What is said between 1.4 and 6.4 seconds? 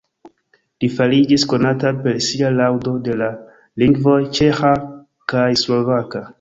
konata per sia laŭdo de la lingvoj ĉeĥa kaj slovaka.